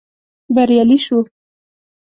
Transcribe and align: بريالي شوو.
بريالي 0.55 0.97
شوو. 1.05 1.21